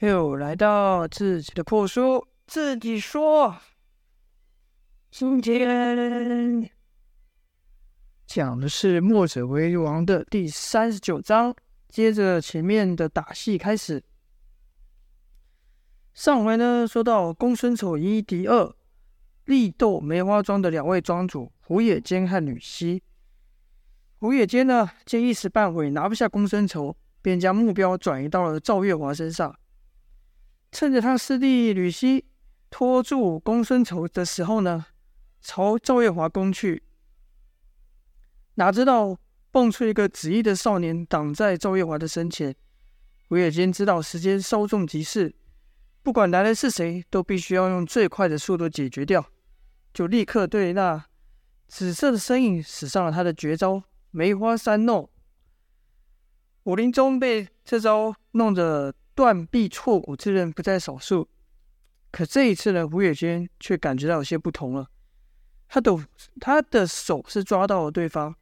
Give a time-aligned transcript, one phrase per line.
[0.00, 3.56] 又来到自己的破书，自己说。
[5.10, 6.70] 今天
[8.24, 11.52] 讲的是《墨者为王》的第三十九章，
[11.88, 14.00] 接着前面的打戏开始。
[16.14, 18.72] 上回呢，说到公孙丑一敌二，
[19.46, 23.02] 力斗梅花庄的两位庄主胡野间和吕西。
[24.20, 29.52] 胡野间呢，见一时半会拿不下公孙丑，便将目标转移到了赵月华身上。
[30.70, 32.24] 趁着他师弟吕西
[32.70, 34.86] 拖住公孙丑的时候呢，
[35.40, 36.82] 朝赵月华攻去。
[38.54, 39.18] 哪知道
[39.50, 42.54] 蹦出一个紫衣的少年挡在赵月华的身前。
[43.28, 45.34] 胡野间知道时间稍纵即逝，
[46.02, 49.24] 不管来的是谁，都必须要用最快的速度解决掉，
[49.92, 51.04] 就立刻对那
[51.66, 53.82] 紫色的身影使上了他的绝招。
[54.10, 55.10] 梅花三弄，
[56.64, 61.28] 武林中被这招弄得断臂挫骨之人不在少数。
[62.12, 64.86] 可这一次呢，胡野间却感觉到有些不同了。
[65.66, 65.98] 他的
[66.38, 68.32] 他的手是抓到了对方，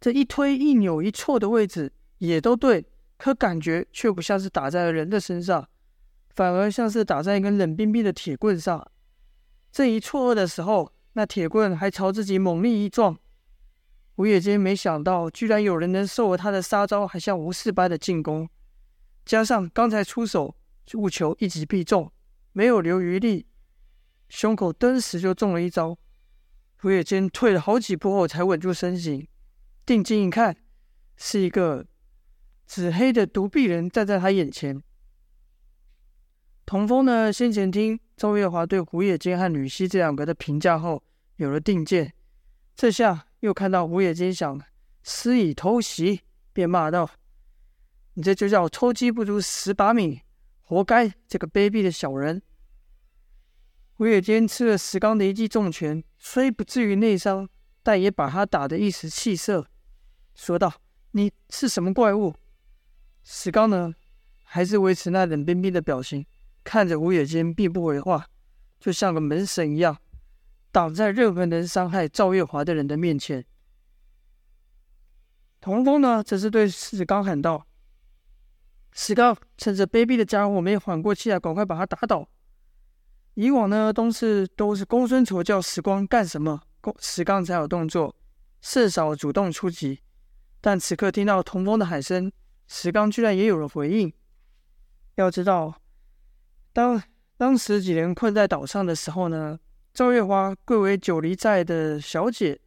[0.00, 2.84] 这一推一扭一错的位置也都对，
[3.18, 5.68] 可感觉却不像是打在了人的身上，
[6.30, 8.86] 反而像是打在一根冷冰冰的铁棍上。
[9.72, 13.18] 这一错愕的时候，那铁棍还朝自己猛力一撞。
[14.14, 18.48] 胡野间没想到，居然有人能受了他的杀招，还像无事般的进攻。
[19.26, 20.56] 加上刚才出手
[20.94, 22.10] 务求一击必中，
[22.52, 23.46] 没有留余力，
[24.30, 25.98] 胸口登时就中了一招。
[26.78, 29.28] 胡野间退了好几步后才稳住身形，
[29.84, 30.56] 定睛一看，
[31.16, 31.84] 是一个
[32.64, 34.82] 紫黑的独臂人站在他眼前。
[36.64, 41.02] 童风呢，先前听赵月华对胡野间和吕西这两个的评价后，
[41.36, 42.14] 有了定见，
[42.74, 43.26] 这下。
[43.40, 44.60] 又看到胡野间想
[45.04, 46.22] 施以偷袭，
[46.54, 47.08] 便骂道
[48.16, 50.22] ：“你这就叫偷鸡不着蚀把米，
[50.62, 51.12] 活该！
[51.28, 52.42] 这个卑鄙的小人！”
[53.92, 57.46] 胡野间吃了石刚的一记重拳，虽不至于内伤，
[57.82, 59.66] 但也把他打得一时气色，
[60.34, 60.72] 说道
[61.12, 62.34] ：“你是什么怪物？”
[63.22, 63.94] 石刚呢，
[64.44, 66.24] 还是维持那冷冰冰的表情，
[66.64, 68.26] 看着胡野间，并不回话，
[68.80, 69.98] 就像个门神一样。
[70.72, 73.44] 挡在任何能伤害赵月华的人的面前。
[75.60, 77.66] 童风呢，则是对石刚喊道
[78.98, 82.26] ：“石刚，趁着卑鄙的家伙没缓过气来，赶快把他打倒。”
[83.34, 88.16] 以往呢，都是都是公孙丑叫石光干什么，公石刚才有动作，
[88.62, 90.00] 甚少主动出击。
[90.62, 92.32] 但此刻听到童风的喊声，
[92.66, 94.10] 石刚居然也有了回应。
[95.16, 95.82] 要知道，
[96.72, 97.02] 当
[97.36, 99.60] 当时几人困在岛上的时候呢，
[99.92, 102.58] 赵月华贵为九黎寨的小姐，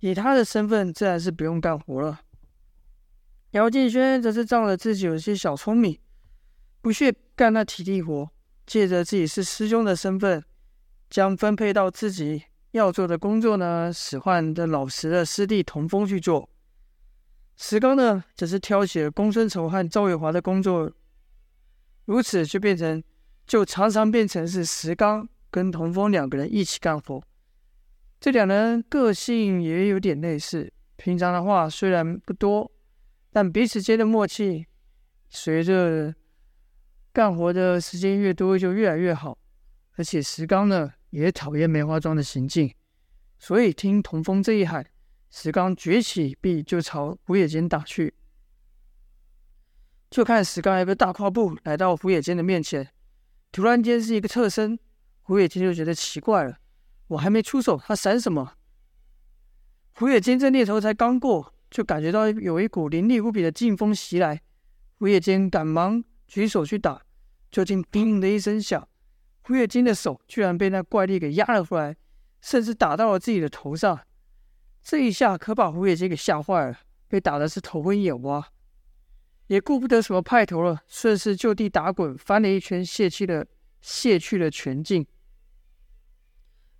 [0.00, 2.20] 以她的身份，自然是不用干活了。
[3.52, 5.98] 姚建轩则是仗着自己有些小聪明，
[6.80, 8.28] 不屑干那体力活，
[8.66, 10.44] 借着自己是师兄的身份，
[11.08, 12.42] 将分配到自己
[12.72, 16.48] 要做的工作呢，使唤的老实的师弟童风去做。
[17.56, 20.92] 石刚呢，则是挑起了公孙丑和赵月华的工作，
[22.04, 23.02] 如此就变成，
[23.46, 25.28] 就常常变成是石刚。
[25.48, 27.22] 跟童风两个人一起干活，
[28.20, 30.70] 这两人个性也有点类似。
[30.96, 32.70] 平常的话虽然不多，
[33.36, 34.64] 但彼此间的默契，
[35.28, 36.14] 随着
[37.12, 39.36] 干活的时间越多，就越来越好。
[39.96, 42.74] 而且石刚呢，也讨厌梅花桩的行径，
[43.38, 44.86] 所以听童风这一喊，
[45.28, 48.14] 石刚举起臂就朝胡野间打去。
[50.08, 52.90] 就看石刚一个大跨步来到胡野间的面前，
[53.52, 54.78] 突然间是一个侧身。
[55.20, 56.56] 胡野间就觉得奇怪了，
[57.08, 58.54] 我还没出手，他闪什么？
[59.92, 64.40] 胡野间这念头才刚过，就感觉到有一股凌厉无比的劲风袭来。
[64.98, 67.02] 胡野间赶忙举手去打，
[67.50, 68.88] 就听“砰”的一声响，
[69.42, 71.94] 胡野间的手居然被那怪力给压了回来，
[72.40, 74.00] 甚至打到了自己的头上。
[74.82, 76.78] 这一下可把胡野间给吓坏了，
[77.08, 78.42] 被打的是头昏眼花，
[79.48, 83.46] 也顾不得什么派头了，顺势就地打滚，翻了一圈，泄气的，
[83.82, 85.06] 泄去了全劲。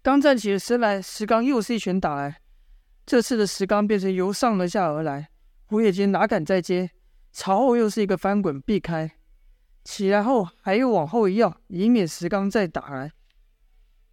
[0.01, 2.41] 刚站起了身来，石刚又是一拳打来。
[3.07, 5.29] 这次的石刚变成由上而下而来，
[5.67, 6.91] 胡野间哪敢再接，
[7.33, 9.13] 朝后又是一个翻滚避开，
[9.85, 13.13] 起来后还又往后一跃，以免石刚再打来。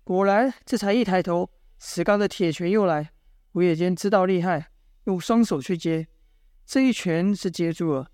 [0.03, 1.49] 果然，这才一抬头，
[1.79, 3.09] 石刚的铁拳又来，
[3.51, 4.67] 胡野间知道厉害，
[5.05, 6.07] 用双手去接，
[6.63, 8.11] 这一拳是接住了，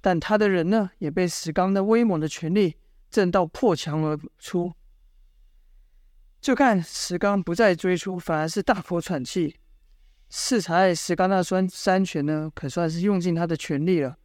[0.00, 2.76] 但他的人呢，也被石刚的威猛的拳力
[3.10, 4.72] 震到破墙而出。
[6.40, 9.56] 就看石刚不再追出，反而是大口喘气。
[10.34, 14.16] 适才石刚那双三拳呢，可算是用尽他的全力了。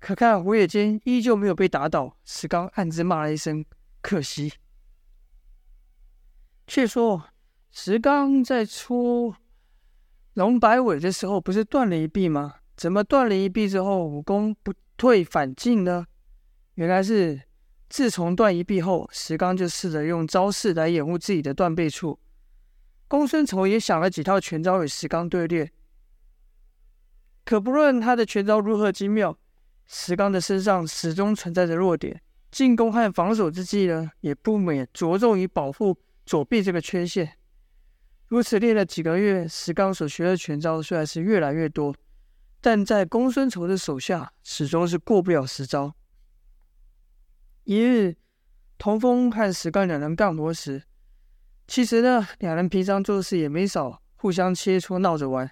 [0.00, 3.64] 可看胡野间依旧没有被打倒，石刚暗自骂了一声
[4.02, 4.52] ：“可惜。”
[6.66, 7.26] 却说
[7.70, 9.32] 石刚在出
[10.32, 12.56] 龙摆尾的时候，不是断了一臂吗？
[12.76, 16.04] 怎么断了一臂之后，武功不退反进呢？
[16.74, 17.40] 原来是
[17.88, 22.18] 自从断一臂后，石刚就试着用招式来掩护自己的断背处。
[23.14, 25.70] 公孙丑也想了几套拳招与石刚对练，
[27.44, 29.38] 可不论他的拳招如何精妙。
[29.86, 32.20] 石刚的身上始终存在着弱点，
[32.50, 35.96] 进攻和防守之际呢，也不免着重于保护
[36.26, 37.36] 左臂这个缺陷。
[38.26, 41.94] 如此练了几个月，石刚所学的拳招虽然是越来越多，
[42.60, 45.94] 但在公孙仇的手下始终是过不了十招。
[47.62, 48.16] 一日，
[48.76, 50.82] 童风和石刚两人干活时，
[51.66, 55.50] 其实呢，两人平常做事也没少互相切磋闹着玩，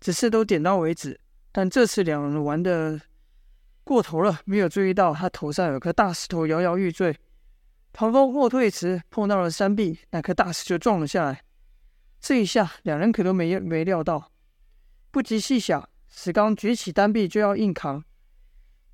[0.00, 1.20] 只是都点到为止。
[1.52, 3.00] 但这次两人玩的。
[3.86, 7.14] 过头了，没有注意到他头上有颗大石头摇摇欲坠。
[7.92, 11.42] 唐风后退时碰到了山壁，那颗大石就撞了下来。
[12.18, 14.32] 这一下，两人可都没没料到。
[15.10, 18.02] 不及细想，石刚举起单臂就要硬扛，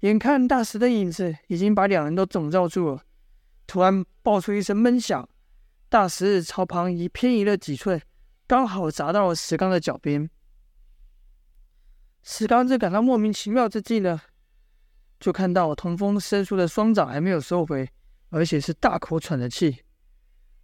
[0.01, 3.05] 眼看大石的影子已经把两人都笼罩住了，
[3.69, 5.29] 突然爆出一声闷响，
[5.91, 8.01] 大石朝旁移偏移了几寸，
[8.47, 10.31] 刚好砸到了石刚的脚边。
[12.23, 14.21] 石刚正感到莫名其妙之际呢。
[15.19, 17.91] 就看到童风伸出的双掌还没有收回，
[18.31, 19.83] 而且是大口喘着气。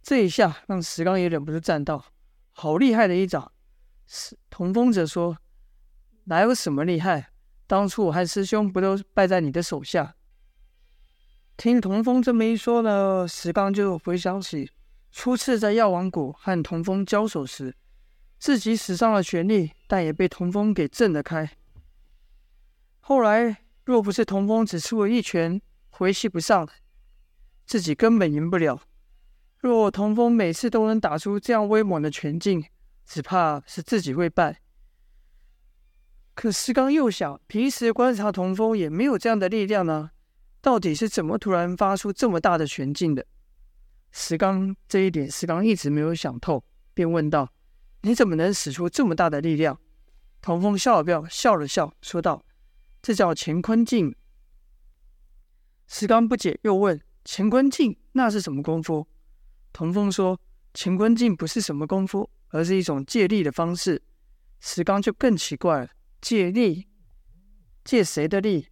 [0.01, 2.05] 这一下让石刚也忍不住赞道
[2.53, 3.51] ：“好厉害的一掌！”
[4.07, 5.37] 是童风则说
[6.25, 7.31] ：“哪有什么厉害？
[7.67, 10.15] 当初我和师兄不都败在你的手下？”
[11.57, 14.71] 听童风这么一说呢，石刚就回想起
[15.11, 17.75] 初次在药王谷和童风交手时，
[18.39, 21.49] 自己使上了全力，但也被童风给震了开。
[22.99, 23.57] 后来。
[23.87, 25.61] 若不是童风只出了一拳，
[25.91, 26.67] 回气不上，
[27.65, 28.81] 自己根本赢不了。
[29.59, 32.65] 若童风每次都能打出这样威猛的拳劲，
[33.05, 34.59] 只怕是自己会败。
[36.35, 40.11] 可石刚又想，平时观察童风也没有这样的力量呢，
[40.59, 43.25] 到底是怎么突然发出这么大的拳劲的？
[44.11, 46.63] 石刚这一点，石刚一直没有想透，
[46.93, 47.53] 便问道
[48.01, 49.79] ：“你怎么能使出这么大的力量？”
[50.41, 52.43] 童风笑了笑，笑了笑，说道。
[53.01, 54.13] 这叫乾坤镜。
[55.87, 59.07] 石刚不解，又问：“乾坤镜那是什么功夫？”
[59.71, 60.39] 童风说
[60.73, 64.01] ：“乾坤镜不是什么功夫，而是一种借力的方式。”
[64.59, 65.89] 石刚就更奇怪了
[66.19, 66.87] ：“借力？
[67.85, 68.67] 借谁的力？”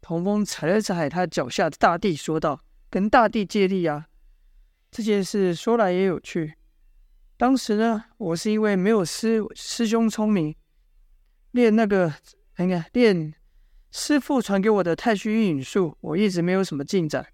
[0.00, 4.06] 童风踩了踩他脚下的大地，说道：“跟大地借力啊！”
[4.90, 6.54] 这件事说来也有趣。
[7.36, 10.54] 当时呢，我是因为没有师师兄聪明，
[11.52, 12.14] 练那个，
[12.56, 13.34] 你看练。
[13.90, 17.26] 师傅传给我的太虚运影术，我一直没有什么进展，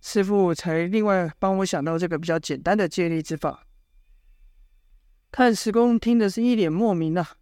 [0.00, 3.64] 师傅才另外帮我想到这个比较简单的借力之法。
[5.30, 7.36] 看石公听的是一脸莫名啊，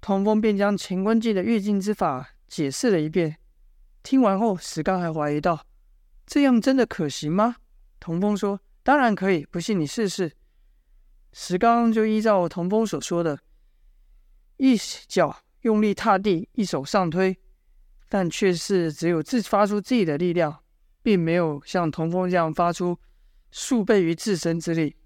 [0.00, 3.36] 童风便将乾坤镜的运镜之法解释了一遍。
[4.02, 5.66] 听完后，石刚还怀疑道
[6.26, 7.56] ：“这样真的可行吗？”
[8.02, 10.32] 童风说：“当然可以，不信你试试。”
[11.32, 13.38] 石刚就依照童风所说的，
[14.56, 14.76] 一
[15.06, 17.38] 脚用力踏地，一手上推。
[18.08, 20.62] 但却是只有自发出自己的力量，
[21.00, 22.98] 并没有像童风这样发出
[23.52, 24.96] 数倍于自身之力。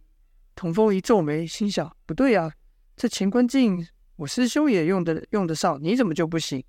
[0.54, 2.50] 童风一皱眉，心想：不对啊，
[2.96, 3.86] 这乾坤镜
[4.16, 6.64] 我师兄也用得用得上，你怎么就不行？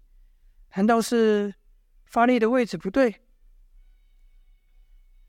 [0.75, 1.55] 难道是
[2.05, 3.15] 发力的位置不对？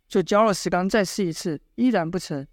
[0.09, 2.47] 就教了石刚再试一次，依然不成。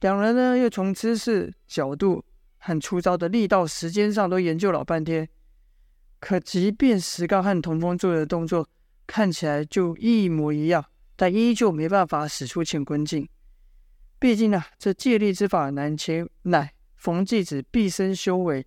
[0.00, 2.24] 两人呢，又从姿势、角度
[2.58, 5.28] 和出招的力道、时间上都研究老半天。
[6.18, 8.68] 可即便石刚和童风做的动作
[9.06, 10.84] 看起来就一模一样，
[11.16, 13.28] 但依旧没办法使出乾坤镜。
[14.18, 18.66] 毕竟啊，这借力之法难前乃冯继子毕生修为，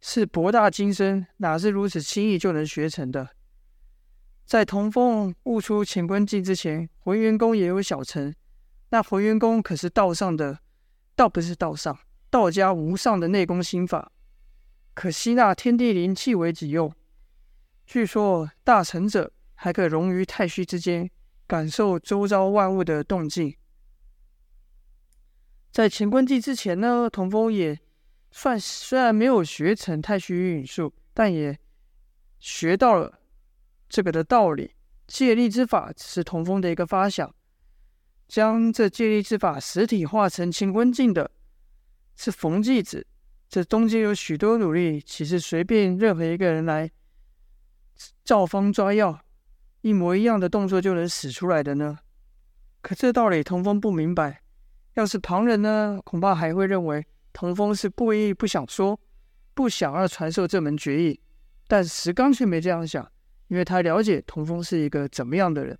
[0.00, 3.35] 是博大精深，哪是如此轻易就能学成的？
[4.46, 8.32] 在童风悟出乾坤镜之前，浑元功也有小成。
[8.90, 10.60] 那浑元功可是道上的，
[11.16, 11.98] 道不是道上，
[12.30, 14.12] 道家无上的内功心法。
[14.94, 16.94] 可吸纳天地灵气为己用，
[17.84, 21.10] 据说大成者还可融于太虚之间，
[21.48, 23.56] 感受周遭万物的动静。
[25.72, 27.78] 在乾坤镜之前呢，童风也
[28.30, 31.58] 算虽然没有学成太虚运影术，但也
[32.38, 33.18] 学到了
[33.88, 34.72] 这个的道理。
[35.06, 37.32] 借力之法只是童风的一个发想，
[38.26, 41.30] 将这借力之法实体化成乾坤镜的
[42.16, 43.06] 是冯继子。
[43.48, 46.90] 这中间有许多努力，其实随便任何一个人来
[48.24, 49.20] 照方抓药，
[49.82, 51.98] 一模一样的动作就能使出来的呢？
[52.80, 54.42] 可这道理童风不明白。
[54.94, 58.98] 要是旁人呢，恐怕还会认为童风是故意不想说，
[59.54, 61.20] 不想要传授这门绝艺。
[61.68, 63.08] 但石刚却没这样想，
[63.48, 65.78] 因为他了解童风是一个怎么样的人。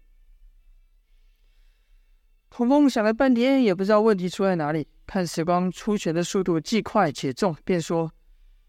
[2.50, 4.86] 童风想了半天，也不知道问题出在哪里。
[5.06, 8.10] 看石刚出拳的速度既快且重，便说。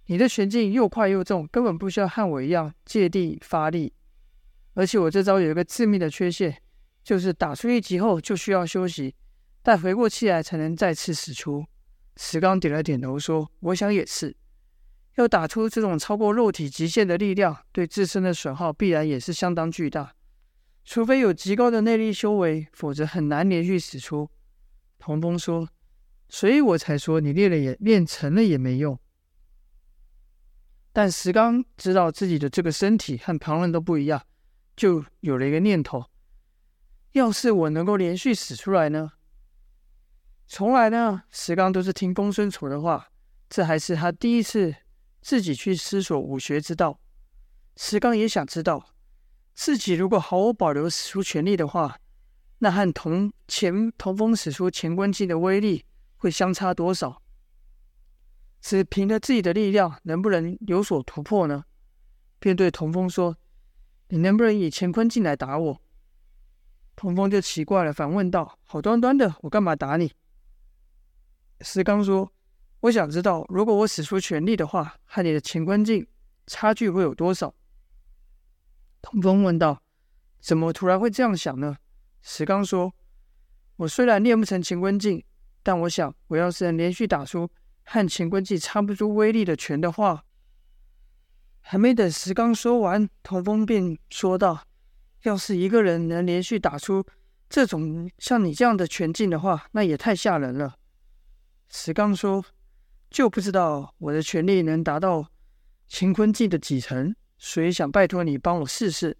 [0.07, 3.93] 你的拳劲又快又重，根本不需要和我一样借力发力。
[4.73, 6.61] 而且我这招有一个致命的缺陷，
[7.03, 9.15] 就是打出一击后就需要休息，
[9.63, 11.65] 待回过气来才能再次使出。
[12.15, 14.35] 石刚点了点头说：“我想也是，
[15.17, 20.13] 要打出这种超过肉体极限的力量，对自身的损耗必然也是相当巨大。
[20.85, 24.29] 除非有极高的内力修为，否则很难连续使出。”
[24.99, 25.67] 童风说
[26.29, 28.97] ：“所以我才说你练了也练成了也没用。”
[30.93, 34.23] 但石刚知道自己的这个身体和旁人都不一样，
[34.75, 36.05] 就有了一个念头：
[37.13, 39.11] 要是我能够连续使出来呢？
[40.45, 43.07] 从来呢，石刚都是听公孙丑的话，
[43.49, 44.73] 这还是他第一次
[45.21, 46.99] 自己去思索武学之道。
[47.75, 48.95] 石刚也想知道，
[49.53, 51.99] 自己如果毫无保留使出全力的话，
[52.59, 57.21] 那和童前童风使出乾坤镜的威力会相差多少？
[58.59, 61.63] 只凭着自己的力量，能不能有所突破呢？
[62.39, 63.37] 便对童风说
[64.09, 65.81] ：“你能不能以乾坤镜来打我？”
[66.95, 70.11] 童风就奇怪了，反问道：“好端端的，我干嘛打你？”
[71.61, 72.31] 石刚说
[72.87, 76.07] ：“我想知道，如果我使出全力的话，和你的乾坤镜
[76.45, 77.53] 差距会有多少？”
[79.01, 79.81] 童风问道
[80.39, 81.75] ：“怎么突然会这样想呢？”
[82.21, 82.93] 石刚说
[83.77, 85.23] ：“我虽然练不成乾坤镜，
[85.63, 87.49] 但我想，我要是能连续打出……”
[87.89, 90.25] 和乾坤镜差不多威力的拳的话，
[91.61, 94.61] 还没等石刚说完，童风便说道
[95.23, 97.05] ：“要是一个人能连续打出
[97.49, 100.75] 这种像你这样的拳劲的话，那也太吓人了。”
[101.71, 102.43] 石刚说
[103.09, 105.31] ：“就不知道我的权力能达到
[105.89, 109.17] 乾坤镜的几成，所以想拜托你帮我试试。”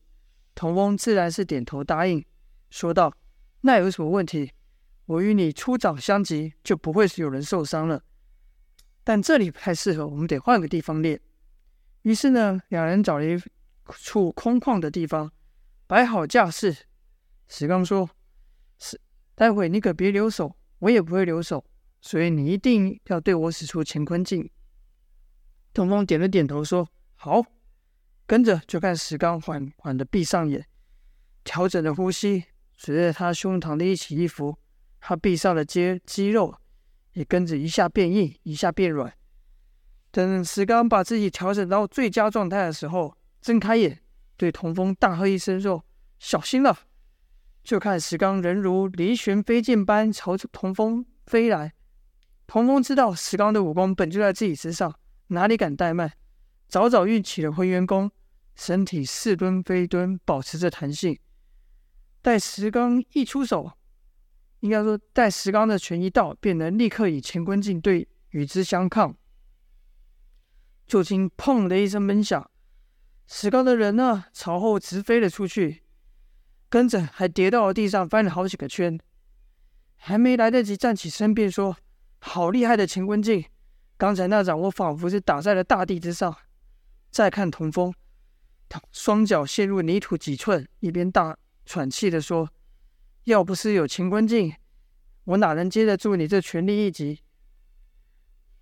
[0.56, 2.26] 童翁自然是点头答应，
[2.70, 3.14] 说道
[3.62, 4.52] ：“那有什么问题？
[5.06, 8.04] 我与你出掌相及，就不会是有人受伤了。”
[9.06, 11.22] 但这里不太适合，我们得换个地方练。
[12.02, 13.40] 于是呢，两人找了一
[13.90, 15.32] 处空旷的地方，
[15.86, 16.76] 摆好架势。
[17.48, 18.10] 石刚说
[18.80, 19.00] ：“是，
[19.34, 21.64] 待会你可别留手，我也不会留手，
[22.08, 24.50] 所以你一定要对我使出乾坤镜。”
[25.74, 27.44] 童风点了点头，说：“好。”
[28.26, 30.66] 跟着就看石刚缓缓的闭上眼，
[31.44, 32.46] 调整着呼吸，
[32.78, 34.58] 随着他胸膛的一起一伏，
[35.02, 36.56] 他闭上的肌肌肉。
[37.14, 39.12] 也跟着一下变硬，一下变软。
[40.12, 44.00] 等石刚把自己调整到最佳状态的时候，睁开眼，
[44.36, 45.84] 对童风大喝一声说
[46.20, 46.78] ：“小心了！”
[47.64, 51.74] 就看石刚人如离弦飞箭般朝着童风飞来。
[52.48, 56.14] 童风知道石刚的武功本就在自己之上，哪里敢怠慢，
[56.68, 58.10] 早早运起了混元功，
[58.56, 61.20] 身体似蹲非蹲，保持着弹性。
[62.22, 63.74] 待石刚一出手。
[64.62, 69.16] 应该说，待石刚的拳一到，便能立刻以乾坤镜对与之相抗。
[70.88, 72.50] 就听“砰”的一声闷响，
[73.28, 75.84] 石刚的人呢，朝后直飞了出去，
[76.70, 78.98] 跟着还跌到了地上，翻了好几个圈。
[79.96, 81.78] 还没来得及站起身，便说
[82.20, 83.46] ：“好厉害的乾坤镜！
[83.98, 86.36] 刚才那掌，我仿佛是打在了大地之上。”
[87.10, 87.94] 再看童风，
[88.68, 92.50] 他双脚陷入泥土几寸，一边大喘气的说。
[93.24, 94.54] 要不是有乾坤镜，
[95.26, 97.22] 我哪能接得住你这全力一击？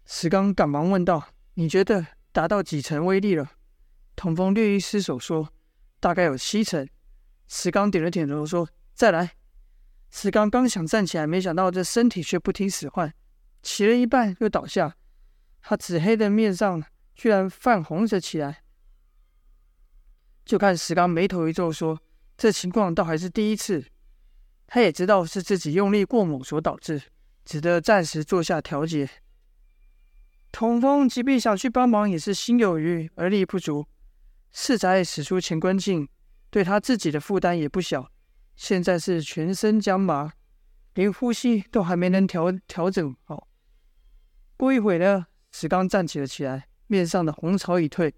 [0.05, 3.51] 石刚赶忙问道：“你觉得达到几成威力了？”
[4.15, 5.49] 童风略一失手说
[5.99, 6.87] ：“大概有七成。”
[7.47, 9.33] 石刚点了点头说：“再来。”
[10.09, 13.13] 石刚刚想站起来，没想到这身体却不听使唤，
[13.65, 14.95] 起了一半又倒下。
[15.63, 16.83] 他紫黑的面上
[17.15, 18.61] 居然泛红着起来。
[20.45, 21.99] 就看石刚眉头一皱说
[22.37, 23.83] ：“这情况倒还是第一次。”
[24.67, 27.01] 他也知道是自己用力过猛所导致，
[27.43, 29.09] 只得暂时坐下调节。
[30.51, 33.87] 童风即便想去帮忙，也是心有余而力不足。
[34.51, 36.07] 四宅使出乾坤镜，
[36.51, 38.11] 对他自己的负担也不小。
[38.55, 40.31] 现在是全身僵麻，
[40.93, 43.47] 连呼吸都还没能调调整好。
[44.57, 48.13] 过一会呢，石刚站起了起来，面上的红潮已退，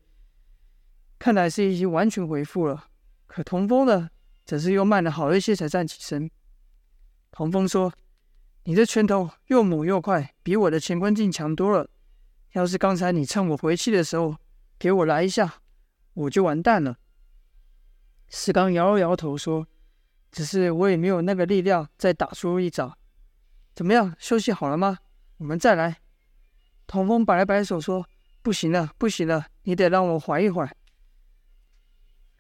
[1.17, 2.89] 看来是已经完全恢复了。
[3.25, 4.10] 可童风呢，
[4.46, 6.29] 则是又慢了好一些才站起身。
[7.32, 7.91] 童风说
[8.65, 11.89] ：“你的拳头又猛又快，比我的乾坤镜强多了。
[12.53, 14.38] 要是刚才你趁我回气的时候
[14.79, 15.62] 给我来一下，
[16.13, 16.98] 我就完蛋了。”
[18.29, 19.67] 石刚摇了摇头说
[20.32, 22.98] ：“只是我也没有那个力量再打出一招。
[23.74, 25.00] 怎么样，休息好了吗？
[25.38, 25.98] 我们再来。”
[26.88, 28.08] 童风摆了摆手说
[28.41, 30.74] ：“不行了，不行了，你得让我缓一缓。”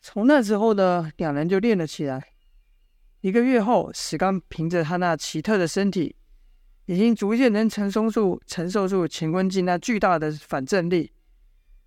[0.01, 2.33] 从那之后呢，两人就练了起来。
[3.21, 6.15] 一个月后，石刚凭着他那奇特的身体，
[6.85, 11.11] 已经逐渐能承受住承受住乾坤镜那巨大的反震力，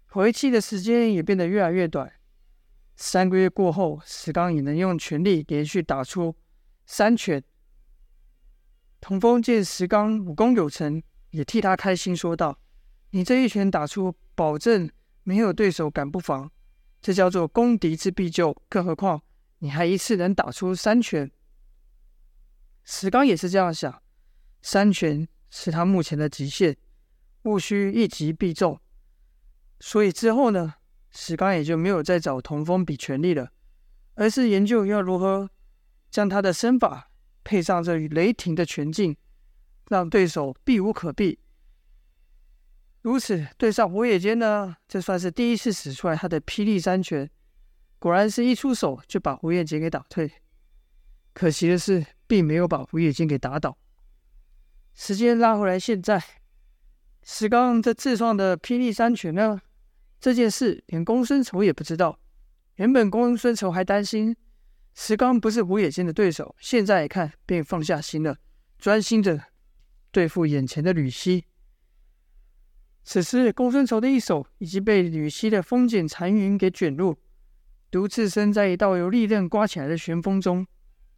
[0.08, 2.12] 回气的时间也变得越来越短。
[2.96, 6.36] 三个月过后，石刚也能用全力连续打出
[6.84, 7.42] 三拳。
[9.00, 12.58] 童风见石刚武功有成，也替他开心，说道
[13.10, 14.90] ：“你这一拳打出，保证
[15.22, 16.50] 没有对手敢不防。
[17.00, 19.22] 这叫做攻敌之必救，更何况
[19.58, 21.30] 你还一次能打出三拳。”
[22.84, 24.02] 石刚也是这样想，
[24.62, 26.76] 三拳是他目前的极限，
[27.44, 28.80] 务须一击必中。
[29.78, 30.74] 所以之后呢，
[31.10, 33.50] 石刚也就没有再找童风比拳力了，
[34.14, 35.48] 而是研究要如何
[36.10, 37.10] 将他的身法
[37.44, 39.16] 配上这雷霆的拳劲。
[39.90, 41.40] 让对手避无可避。
[43.02, 47.28] 如此对上胡野间呢，这算是第一次使出来他的霹雳三拳，
[47.98, 50.30] 果然是一出手就把胡野间给打退。
[51.32, 53.76] 可惜的是，并没有把胡野间给打倒。
[54.94, 56.22] 时间拉回来，现在
[57.24, 59.60] 石刚这自创的霹雳三拳呢，
[60.20, 62.16] 这件事连公孙丑也不知道。
[62.76, 64.36] 原本公孙丑还担心
[64.94, 68.36] 石刚不是胡野间的对手，现在一看便放下心了，
[68.78, 69.49] 专心的。
[70.10, 71.44] 对付眼前的吕西。
[73.02, 77.16] 此时，公孙仇的一手已经被吕西的风卷残云给卷入，
[77.90, 80.66] 独自身在一道由利刃刮起来的旋风中，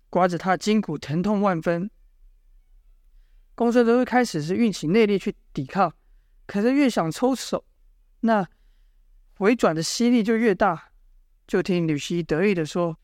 [0.09, 1.91] 刮着他筋骨疼痛万分。
[3.55, 5.93] 公孙仇一开始是运起内力去抵抗，
[6.47, 7.65] 可是越想抽手，
[8.21, 8.49] 那
[9.37, 10.93] 回转的吸力就越大。
[11.47, 12.97] 就听吕西得意地说：“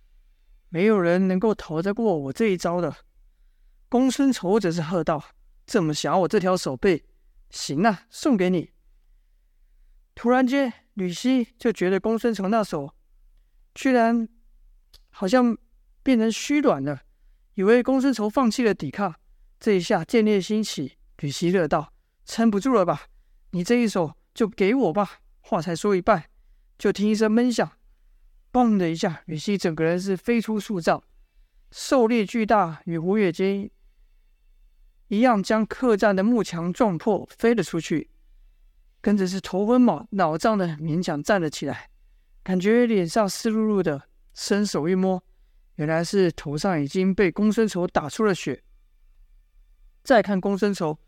[0.70, 2.96] 没有人能够逃得过我这一招的。”
[3.90, 5.22] 公孙仇则是喝道。
[5.68, 7.04] 这么想我这条手背，
[7.50, 8.70] 行啊，送给你。
[10.14, 12.94] 突然间，吕西就觉得公孙仇那手
[13.74, 14.26] 居然
[15.10, 15.54] 好像
[16.02, 17.02] 变成虚软了，
[17.52, 19.14] 以为公孙仇放弃了抵抗。
[19.60, 21.92] 这一下见猎心起，吕西乐道
[22.24, 23.02] ：“撑不住了吧？
[23.50, 26.30] 你这一手就给我吧。”话才说一半，
[26.78, 27.70] 就听一声闷响，
[28.50, 31.04] 嘣的一下，吕西整个人是飞出数丈，
[31.70, 33.70] 受力巨大，与胡月间。
[35.08, 38.10] 一样将客栈的木墙撞破，飞了出去。
[39.00, 41.90] 跟着是头昏脑脑胀的，勉强站了起来，
[42.42, 45.22] 感觉脸上湿漉漉的，伸手一摸，
[45.76, 48.62] 原来是头上已经被公孙仇打出了血。
[50.02, 50.98] 再看公孙仇，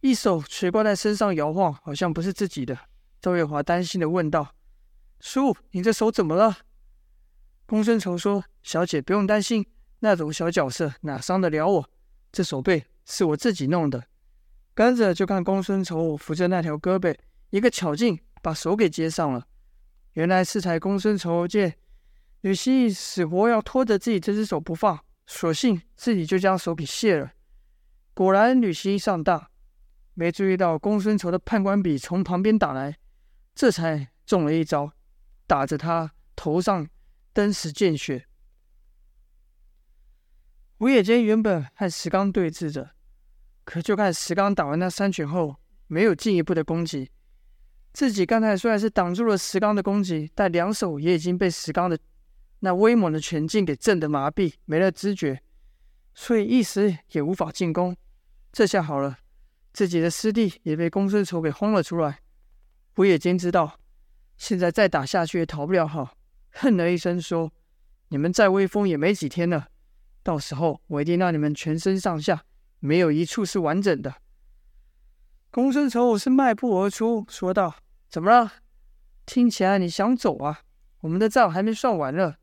[0.00, 2.78] 一手垂挂在身上摇晃，好像不是自己的。
[3.20, 4.54] 赵月华担心的问道
[5.20, 6.58] ：“叔，你这手怎么了？”
[7.66, 9.66] 公孙仇说：“小姐不用担心，
[9.98, 11.90] 那种小角色哪伤得了我。”
[12.32, 14.04] 这手背是我自己弄的，
[14.74, 17.16] 跟着就看公孙仇扶着那条胳膊，
[17.50, 19.46] 一个巧劲把手给接上了。
[20.12, 21.76] 原来是才公孙仇见
[22.40, 27.32] 吕西死活要拖着自己这只手不放，索性自己就将手给卸了。
[28.14, 29.50] 果然吕西上当，
[30.14, 32.96] 没注意到公孙仇的判官笔从旁边打来，
[33.54, 34.92] 这才中了一招，
[35.46, 36.88] 打着他头上
[37.32, 38.26] 登时见血。
[40.80, 42.92] 吴野间原本和石刚对峙着，
[43.64, 45.56] 可就看石刚打完那三拳后，
[45.88, 47.10] 没有进一步的攻击。
[47.92, 51.98] 自己刚才虽然是挡住了石刚的攻击，但两手也已经被石刚的
[52.60, 55.42] 那威猛的拳劲给震得麻痹，没了知觉，
[56.14, 57.94] 所以一时也无法进攻。
[58.50, 59.18] 这下好了，
[59.74, 62.20] 自己的师弟也被公孙仇给轰了出来。
[62.96, 63.78] 吴野间知道，
[64.38, 66.16] 现在再打下去也讨不了好，
[66.52, 67.52] 恨了一声说
[68.08, 69.68] ：“你们再威风也没几天了。”
[70.22, 72.44] 到时候我一定让你们全身上下
[72.78, 74.14] 没有一处是完整的。
[75.50, 77.74] 公孙仇是迈步而出，说道
[78.08, 78.52] ：“怎么了？
[79.26, 80.60] 听起来你想走啊？
[81.00, 82.34] 我们的账还没算完呢。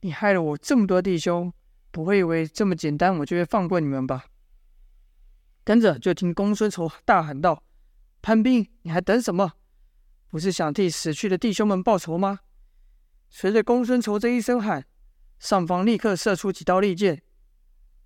[0.00, 1.52] 你害了我这么多弟兄，
[1.90, 4.24] 不会以为这么简单我就会放过你们吧？”
[5.62, 7.62] 跟着就听公孙仇大喊道
[8.22, 9.52] ：“潘斌，你还等什么？
[10.28, 12.40] 不是想替死去的弟兄们报仇吗？”
[13.28, 14.86] 随着公孙仇这一声喊。
[15.40, 17.22] 上方立刻射出几道利箭。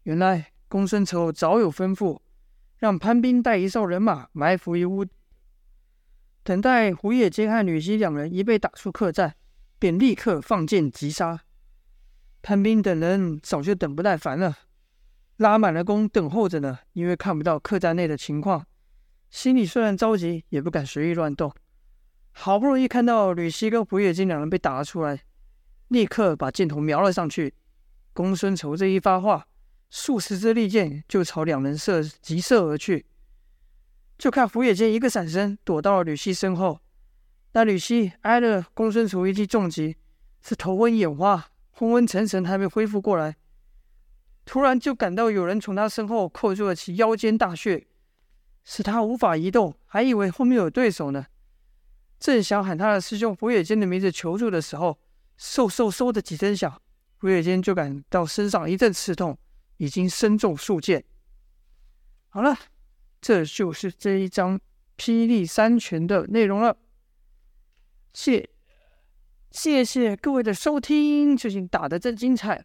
[0.05, 2.21] 原来公孙仇早有吩咐，
[2.79, 5.05] 让潘斌带一哨人马埋伏于屋，
[6.45, 9.35] 等待胡野间和吕西两人一被打出客栈，
[9.81, 11.41] 便立刻放箭急杀。
[12.41, 14.57] 潘斌等人早就等不耐烦了，
[15.39, 16.79] 拉满了弓等候着呢。
[16.93, 18.65] 因为看不到客栈内的情况，
[19.29, 21.53] 心里虽然着急，也不敢随意乱动。
[22.31, 25.25] 好不容易看到吕西跟胡野间两人被打了出来。
[25.89, 27.55] 立刻把箭头瞄了上去。
[28.13, 29.47] 公孙丑这一发话，
[29.91, 33.07] 数十支利箭就朝两人射急射而去。
[34.17, 36.81] 就看胡野间一个闪身，躲到了吕西身后。
[37.53, 39.97] 那吕西挨了公孙丑一记重击，
[40.43, 43.37] 是头昏眼花、昏昏沉沉，还没恢复过来。
[44.45, 47.87] 突然就感到有人从他身后扣住了其腰间大穴，
[48.65, 51.27] 使他无法移动，还以为后面有对手呢。
[52.21, 54.99] 正想喊他的师兄胡野间的名字求助的时候，
[55.39, 56.81] 嗖嗖嗖的几声响，
[57.19, 59.39] 胡野间就感到身上一阵刺痛，
[59.77, 61.05] 已经身中数箭。
[62.29, 62.57] 好了，
[63.21, 64.61] 这就是这一章
[64.97, 66.77] 霹雳三拳的内容了。
[68.13, 68.49] 谢
[69.51, 72.65] 谢谢各位的收听，最近打得真精彩。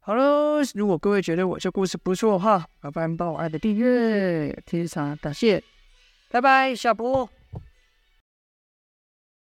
[0.00, 5.62] 好了，如果各位觉得我这故事不错的话，麻烦帮我按个订阅，非常感谢。
[6.30, 7.28] 拜拜，下播。